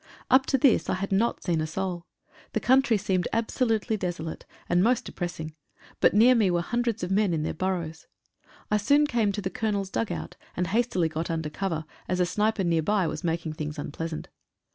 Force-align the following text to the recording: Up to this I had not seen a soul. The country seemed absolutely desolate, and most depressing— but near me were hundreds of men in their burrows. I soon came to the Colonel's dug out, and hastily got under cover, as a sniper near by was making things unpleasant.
Up 0.31 0.47
to 0.47 0.57
this 0.57 0.89
I 0.89 0.95
had 0.95 1.11
not 1.11 1.43
seen 1.43 1.61
a 1.61 1.67
soul. 1.67 2.07
The 2.53 2.59
country 2.59 2.97
seemed 2.97 3.27
absolutely 3.31 3.97
desolate, 3.97 4.47
and 4.67 4.83
most 4.83 5.05
depressing— 5.05 5.53
but 6.01 6.15
near 6.15 6.33
me 6.33 6.49
were 6.49 6.63
hundreds 6.63 7.03
of 7.03 7.11
men 7.11 7.35
in 7.35 7.43
their 7.43 7.53
burrows. 7.53 8.07
I 8.71 8.77
soon 8.77 9.05
came 9.05 9.31
to 9.31 9.43
the 9.43 9.51
Colonel's 9.51 9.91
dug 9.91 10.11
out, 10.11 10.37
and 10.57 10.65
hastily 10.65 11.07
got 11.07 11.29
under 11.29 11.51
cover, 11.51 11.85
as 12.07 12.19
a 12.19 12.25
sniper 12.25 12.63
near 12.63 12.81
by 12.81 13.05
was 13.05 13.23
making 13.23 13.53
things 13.53 13.77
unpleasant. 13.77 14.29